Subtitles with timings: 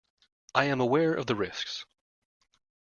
[0.55, 1.85] I am aware of the risks.